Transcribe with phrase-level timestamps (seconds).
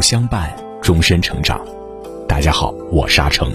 [0.00, 1.64] 相伴，终身成长。
[2.28, 3.52] 大家好，我是阿成。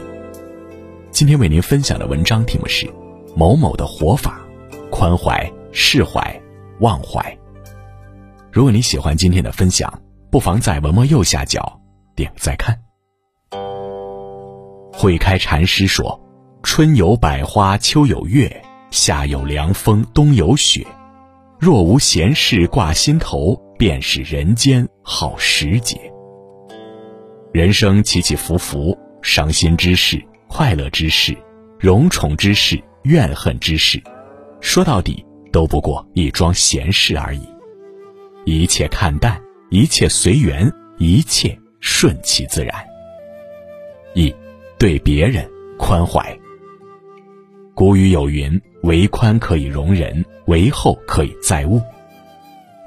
[1.11, 2.85] 今天为您分享的文章题目是
[3.35, 4.39] 《某某的活法：
[4.89, 6.41] 宽怀、释怀、
[6.79, 7.19] 忘怀》。
[8.51, 10.01] 如果你喜欢今天的分享，
[10.31, 11.79] 不妨在文末右下角
[12.15, 12.77] 点再看。
[14.93, 16.19] 慧开禅师说
[16.61, 20.85] ：“春有百花，秋有月，夏有凉风，冬有雪。
[21.59, 25.99] 若无闲事挂心头，便是人间好时节。”
[27.51, 31.35] 人生起起伏伏，伤心之事、快乐之事、
[31.79, 34.01] 荣宠之事、怨恨之事，
[34.61, 37.41] 说到底都不过一桩闲事而已。
[38.45, 42.73] 一切看淡，一切随缘，一切顺其自然。
[44.13, 44.33] 一。
[44.77, 45.45] 对别人
[45.77, 46.39] 宽怀。
[47.75, 51.81] 古语有云：“为宽可以容人，为厚可以载物。”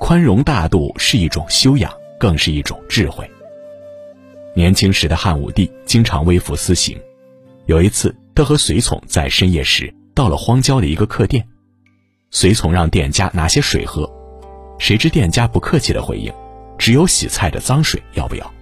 [0.01, 3.31] 宽容大度是一种修养，更是一种智慧。
[4.55, 6.99] 年轻时的汉武帝经常微服私行。
[7.67, 11.47] 有一次，他和随从在深夜时到了荒郊的一个客店，
[12.31, 14.11] 随从让店家拿些水喝，
[14.79, 16.33] 谁知店家不客气的回应
[16.77, 18.55] ：“只有洗菜的脏水，要不要？”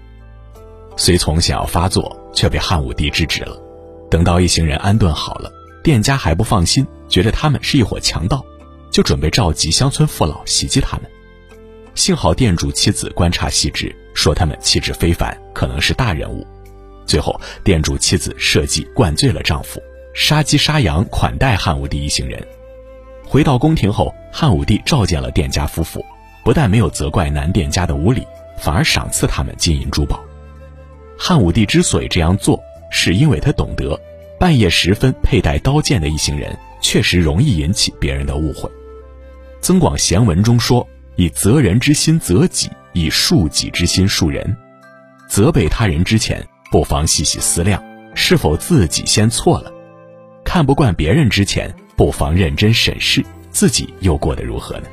[0.96, 3.56] 随从想要发作，却被汉武帝制止了。
[4.10, 5.50] 等到一行人安顿好了，
[5.82, 8.44] 店家还不放心，觉得他们是一伙强盗，
[8.90, 11.10] 就准备召集乡村父老袭击他们。
[11.94, 16.46] 幸好店主妻子观察细致，说他们气质非凡，可能是大人物。
[17.06, 19.82] 最后，店主妻子设计灌醉了丈夫，
[20.14, 22.40] 杀鸡杀羊款待汉武帝一行人。
[23.26, 26.04] 回到宫廷后，汉武帝召见了店家夫妇，
[26.44, 28.26] 不但没有责怪男店家的无礼，
[28.58, 30.20] 反而赏赐他们金银珠宝。
[31.18, 34.00] 汉武帝之所以这样做，是因为他懂得，
[34.38, 38.68] 半夜时分佩戴刀剑的一行人确实容易引起别人的误会。
[39.60, 40.86] 《增广贤文》中说
[41.20, 44.56] ：“以责人之心责己，以恕己之心恕人。”
[45.28, 47.82] 责备他人之前，不妨细细思量，
[48.14, 49.70] 是否自己先错了；
[50.46, 54.86] 看不惯别人之前，不妨认真审视自己又过得如何呢？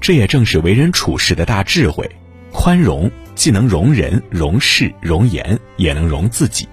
[0.00, 2.10] 这也正是为人处事的大智慧，
[2.50, 3.10] 宽容。
[3.34, 6.66] 既能容人、容事、容言，也能容自己。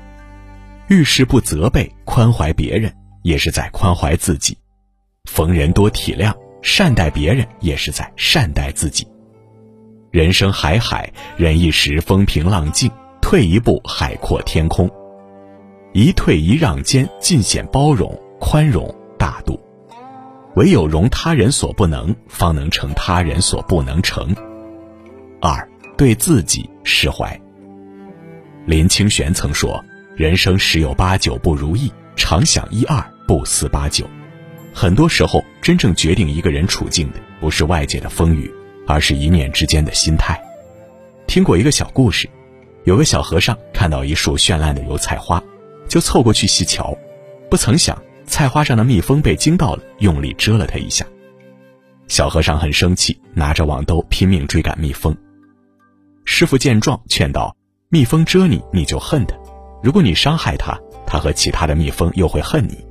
[0.87, 4.53] 遇事不责备，宽怀别人，也是在宽怀自己；
[5.25, 9.07] 逢人多体谅，善待别人，也是在善待自己。
[10.09, 12.89] 人生海海，忍一时风平浪静，
[13.21, 14.89] 退一步海阔天空。
[15.91, 19.59] 一退一让间，尽显包容、宽容、大度。
[20.55, 24.35] 唯有容他人所不能，方能成他人所不能成。
[25.39, 25.69] 二。
[25.95, 27.39] 对自己释怀。
[28.65, 29.79] 林清玄曾说
[30.17, 34.03] ：“人生十有八九不如意，常想一二，不思八九。”
[34.73, 38.53] 很多时候，真正决定一个人处境的，不是外界的风雨，
[38.85, 40.37] 而是一念之间的心态。
[41.25, 42.29] 听过一个小故事，
[42.83, 45.41] 有个小和尚看到一束绚烂的油菜花，
[45.87, 46.95] 就凑过去细瞧，
[47.49, 51.05] 不曾想菜花上的蜜蜂被惊到了，用力蛰了他一下。
[52.09, 55.15] 小和尚很生气，拿着网兜拼命追赶蜜蜂。
[56.25, 57.55] 师傅见状，劝道
[57.87, 59.33] ：“蜜蜂蛰你，你就恨它；
[59.81, 62.85] 如果你伤害它，它和其他的蜜蜂又会恨你。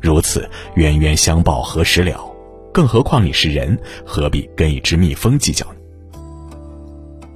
[0.00, 2.24] 如此冤冤相报何时了？
[2.72, 5.74] 更何况你是人，何必跟一只蜜蜂计较呢？”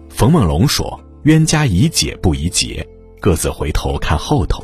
[0.09, 2.87] 冯梦龙说：“冤家宜解不宜结，
[3.21, 4.63] 各自回头看后头。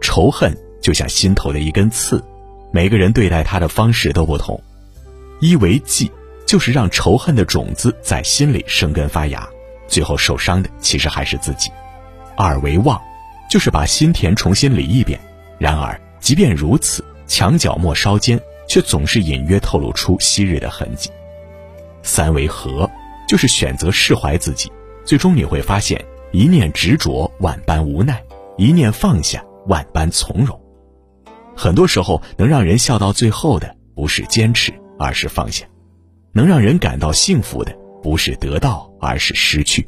[0.00, 2.22] 仇恨就像心头的一根刺，
[2.72, 4.62] 每个人对待它的方式都不同。
[5.40, 6.10] 一为忌，
[6.44, 9.48] 就是让仇恨的种子在心里生根发芽。”
[9.88, 11.70] 最后受伤的其实还是自己。
[12.36, 13.00] 二为忘，
[13.50, 15.18] 就是把心田重新理一遍。
[15.58, 21.10] 然而，即便如此，墙角末梢间却总是隐约透露出昔日的痕迹。
[22.02, 22.90] 三为和，
[23.28, 24.70] 就是选择释怀自己。
[25.04, 28.14] 最终你会发现，一念执着，万般无奈；
[28.56, 30.58] 一念放下，万般从容。
[31.56, 35.64] 很多时候，能让人笑到最后的，不是坚持，而是放下；
[36.32, 37.74] 能让人感到幸福的。
[38.00, 39.86] 不是得到，而是失去。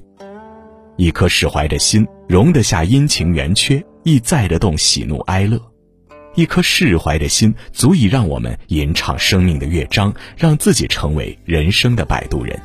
[0.96, 5.60] 一颗释怀的心，容得下阴晴圆缺，亦载得动喜怒哀乐。
[6.35, 12.59] 一颗释怀的心，足以让我们吟唱生命的乐章，让自己成为人生的摆渡人。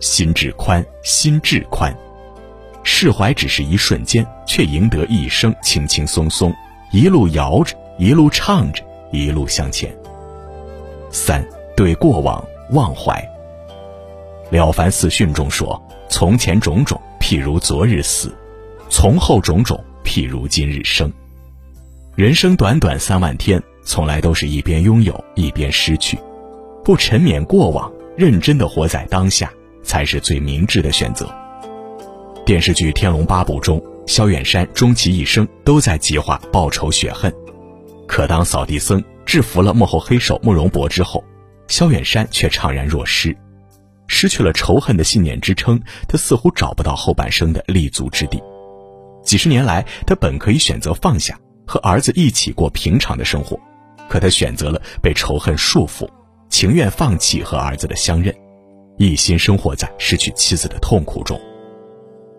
[0.00, 1.96] 心智宽，心智宽，
[2.82, 6.52] 释怀只是一瞬间，却赢得一生轻轻松松，
[6.90, 8.82] 一路摇着，一路唱着，
[9.12, 9.94] 一路向前。
[11.10, 13.12] 三对过往忘怀。
[14.56, 15.80] 《了凡四训》中说
[16.10, 18.28] ：“从前种种，譬如昨日死；
[18.90, 21.10] 从后种种，譬如今日生。”
[22.16, 26.16] 人生短短三万天，从来都是一边拥有一边失去。
[26.84, 29.52] 不沉湎过往，认真的活在当下，
[29.82, 31.28] 才是最明智的选择。
[32.46, 37.34] 电视剧《天龙八部》中，萧远山终其一生都在计划报仇雪恨。
[38.06, 41.24] 可当扫地僧制服了幕后黑手慕容博之后，
[41.66, 43.36] 萧远山却怅然若失，
[44.06, 48.40] 失去了仇恨的信念支撑，他似乎找不到后半生的立足之地。
[49.24, 53.58] 几十年来，他本可以选择放下，和儿子一起过平常的生活，
[54.08, 56.08] 可他选择了被仇恨束缚，
[56.48, 58.34] 情愿放弃和儿子的相认，
[58.98, 61.40] 一心生活在失去妻子的痛苦中。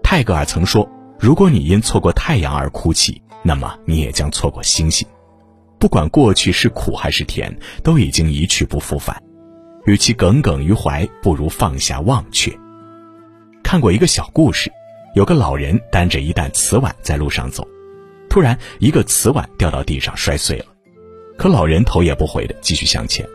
[0.03, 0.87] 泰戈尔曾说
[1.19, 5.07] ：“如果你因错过太阳而哭泣，那么你也将错过星星。
[5.79, 9.21] 不管过去是苦还是甜，都已经一去不复返。
[9.85, 12.51] 与其耿耿于怀，不如放下忘却。”
[13.63, 14.71] 看过一个小故事，
[15.15, 17.67] 有个老人担着一担瓷碗在路上走，
[18.35, 20.65] 突然一个瓷碗掉到地上摔碎了，
[21.37, 23.25] 可老人头也不回的继续向前。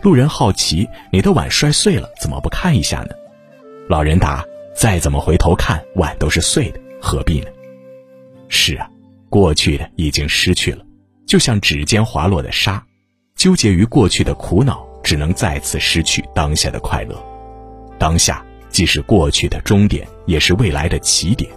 [0.00, 3.10] 路人好奇：“你的碗摔碎了，怎么不看一下呢？”
[3.90, 4.42] 老人答。
[4.74, 7.48] 再怎么回头看，碗都是碎的，何必呢？
[8.48, 8.88] 是啊，
[9.28, 10.82] 过去的已经失去了，
[11.26, 12.82] 就像指尖滑落的沙，
[13.34, 17.22] 纠结于过去的苦恼，只能再次失去当下的快乐。
[17.98, 21.50] 当下既是过去的终点，也是未来的起点。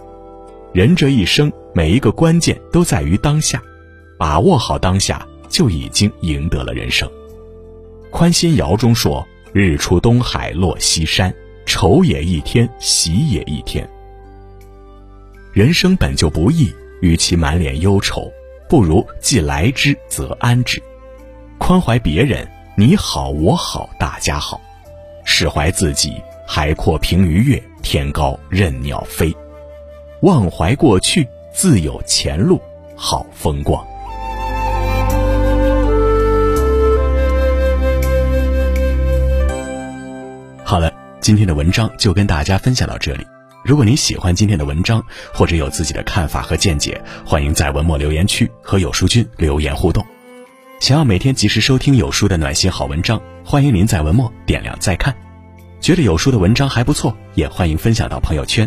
[0.74, 3.62] 人这一生，每一个关键都在于当下，
[4.18, 7.10] 把握好当下，就已经赢得了人生。
[8.10, 11.32] 宽心谣中说：“日出东海落西山。”
[11.66, 13.88] 愁也一天，喜也一天。
[15.52, 18.28] 人生本就不易，与其满脸忧愁，
[18.68, 20.82] 不如既来之则安之。
[21.58, 24.60] 宽怀别人，你好我好大家好；
[25.24, 29.32] 释怀自己，海阔凭鱼跃，天高任鸟飞。
[30.22, 32.60] 忘怀过去，自有前路
[32.96, 33.84] 好风光。
[40.64, 40.92] 好了。
[41.20, 43.26] 今天的文章就跟大家分享到这里。
[43.62, 45.04] 如果您喜欢今天的文章，
[45.34, 50.02] 或者有自己的看法和见解，欢迎在文末留言区和有书君留言互动。
[50.80, 55.14] 想要每天及时收听有书的暖心好文章，欢迎您在文末点亮再看。
[55.78, 58.66] 觉得有书的文章还不错，也欢迎分享到朋友圈。